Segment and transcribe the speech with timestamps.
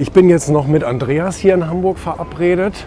[0.00, 2.86] Ich bin jetzt noch mit Andreas hier in Hamburg verabredet.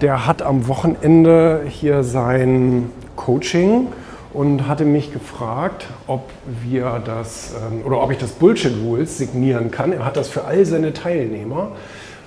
[0.00, 3.88] Der hat am Wochenende hier sein Coaching
[4.32, 6.30] und hatte mich gefragt, ob
[6.62, 9.92] wir das ähm, oder ob ich das Bullshit Rules signieren kann.
[9.92, 11.72] Er hat das für all seine Teilnehmer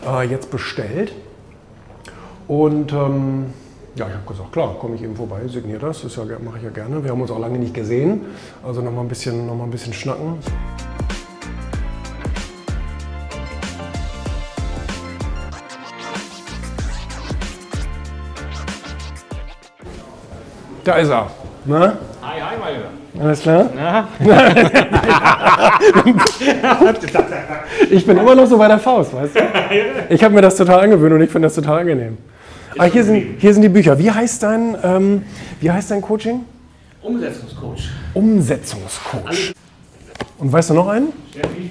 [0.07, 1.14] äh, jetzt bestellt.
[2.47, 3.46] Und ähm,
[3.96, 6.04] ja, ich habe gesagt, klar, komme ich eben vorbei, signiere das.
[6.04, 7.04] Das ja, mache ich ja gerne.
[7.04, 8.21] Wir haben uns auch lange nicht gesehen.
[8.64, 10.38] Also noch mal ein bisschen, noch mal ein bisschen schnacken.
[20.84, 21.30] Da ist er.
[21.66, 21.98] Na?
[22.24, 23.24] Hi, hi, mein Lieber.
[23.24, 23.70] Alles klar?
[23.76, 24.08] Na?
[27.90, 29.40] Ich bin immer noch so bei der Faust, weißt du?
[30.10, 32.17] Ich habe mir das total angewöhnt und ich finde das total angenehm.
[32.78, 34.00] Ah, hier, sind, hier sind die Bücher.
[34.00, 35.23] Wie heißt dein, ähm,
[35.59, 36.45] wie heißt dein Coaching?
[37.02, 37.90] Umsetzungscoach.
[38.14, 39.54] Umsetzungscoach.
[40.40, 41.09] Und weißt du noch einen?
[41.32, 41.70] Steffi?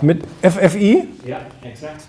[0.00, 1.08] Mit FFI?
[1.26, 2.06] Ja, exakt.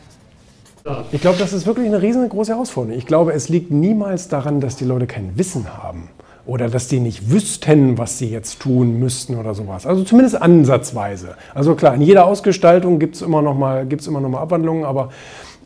[1.11, 2.97] Ich glaube, das ist wirklich eine riesengroße Herausforderung.
[2.97, 6.09] Ich glaube, es liegt niemals daran, dass die Leute kein Wissen haben
[6.50, 9.86] oder dass die nicht wüssten, was sie jetzt tun müssten oder sowas.
[9.86, 11.36] Also zumindest ansatzweise.
[11.53, 15.09] Also klar, in jeder Ausgestaltung gibt es immer noch mal, gibt's immer noch Abwandlungen, aber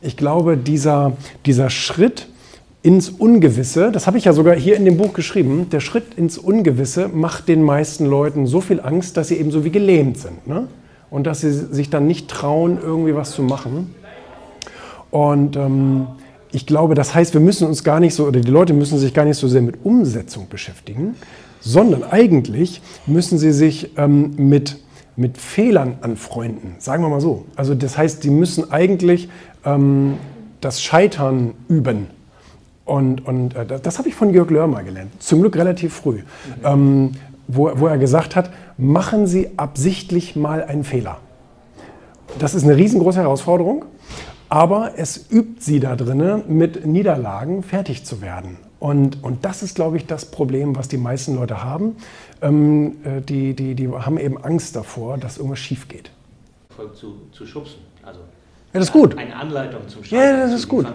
[0.01, 1.13] ich glaube, dieser,
[1.45, 2.27] dieser Schritt
[2.81, 6.37] ins Ungewisse, das habe ich ja sogar hier in dem Buch geschrieben, der Schritt ins
[6.37, 10.45] Ungewisse macht den meisten Leuten so viel Angst, dass sie eben so wie gelähmt sind.
[10.45, 10.67] Ne?
[11.09, 13.95] Und dass sie sich dann nicht trauen, irgendwie was zu machen.
[15.11, 16.07] Und ähm,
[16.53, 19.13] ich glaube, das heißt, wir müssen uns gar nicht so, oder die Leute müssen sich
[19.13, 21.15] gar nicht so sehr mit Umsetzung beschäftigen,
[21.59, 24.77] sondern eigentlich müssen sie sich ähm, mit,
[25.15, 27.45] mit Fehlern anfreunden, sagen wir mal so.
[27.55, 29.29] Also das heißt, die müssen eigentlich
[29.65, 30.17] ähm,
[30.61, 32.07] das Scheitern üben.
[32.85, 36.19] Und, und äh, das, habe ich von Jörg Lörmer gelernt, zum Glück relativ früh,
[36.63, 37.13] ähm,
[37.47, 41.17] wo, wo er gesagt hat, machen Sie absichtlich mal einen Fehler.
[42.37, 43.85] Das ist eine riesengroße Herausforderung,
[44.53, 48.57] aber es übt sie da drinnen, mit Niederlagen fertig zu werden.
[48.79, 51.95] Und, und das ist, glaube ich, das Problem, was die meisten Leute haben.
[52.39, 56.11] Ähm, äh, die, die, die haben eben Angst davor, dass irgendwas schief geht.
[56.93, 57.79] Zu, zu schubsen.
[58.03, 59.17] Also Ja, das ist gut.
[59.17, 60.85] Eine Anleitung zum Ja, das zu ist gut.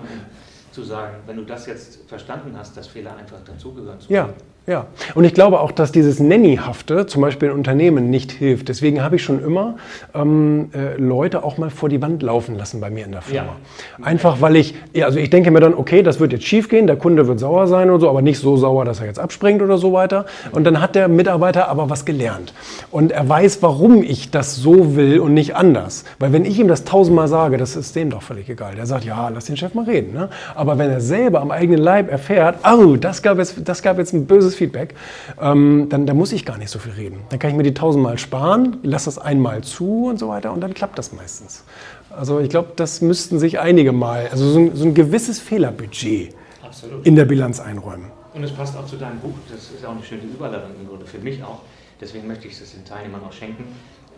[0.70, 3.98] Zu sagen, wenn du das jetzt verstanden hast, dass Fehler einfach dazugehören.
[3.98, 4.28] zu Ja,
[4.68, 4.86] ja.
[5.14, 8.68] Und ich glaube auch, dass dieses Nannyhafte zum Beispiel in Unternehmen nicht hilft.
[8.68, 9.76] Deswegen habe ich schon immer
[10.14, 13.56] ähm, äh, Leute auch mal vor die Wand laufen lassen bei mir in der Firma.
[14.02, 16.86] Einfach weil ich, ja, also ich denke mir dann, okay, das wird jetzt schief gehen,
[16.86, 19.62] der Kunde wird sauer sein und so, aber nicht so sauer, dass er jetzt abspringt
[19.62, 20.26] oder so weiter.
[20.52, 22.52] Und dann hat der Mitarbeiter aber was gelernt.
[22.90, 26.04] Und er weiß, warum ich das so will und nicht anders.
[26.18, 28.74] Weil wenn ich ihm das tausendmal sage, das ist dem doch völlig egal.
[28.74, 30.12] Der sagt, ja, lass den Chef mal reden.
[30.12, 30.28] Ne?
[30.54, 34.12] Aber wenn er selber am eigenen Leib erfährt, oh, das gab jetzt, das gab jetzt
[34.12, 34.94] ein böses Feedback,
[35.40, 37.20] ähm, dann, dann muss ich gar nicht so viel reden.
[37.30, 40.60] Dann kann ich mir die tausendmal sparen, lass das einmal zu und so weiter und
[40.60, 41.64] dann klappt das meistens.
[42.10, 46.34] Also ich glaube, das müssten sich einige mal, also so ein, so ein gewisses Fehlerbudget
[46.62, 47.06] Absolut.
[47.06, 48.10] in der Bilanz einräumen.
[48.34, 51.06] Und es passt auch zu deinem Buch, das ist auch eine schöne Überleitung im Grunde
[51.06, 51.60] für mich auch.
[52.00, 53.64] Deswegen möchte ich es den Teilnehmern auch schenken,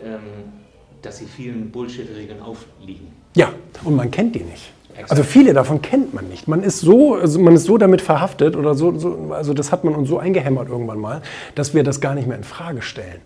[0.04, 0.20] ähm,
[1.02, 3.08] dass sie vielen Bullshit-Regeln aufliegen.
[3.34, 3.52] Ja,
[3.84, 4.72] und man kennt die nicht.
[5.08, 6.48] Also viele davon kennt man nicht.
[6.48, 9.84] Man ist so, also man ist so damit verhaftet oder so, so, also das hat
[9.84, 11.22] man uns so eingehämmert irgendwann mal,
[11.54, 13.20] dass wir das gar nicht mehr in Frage stellen.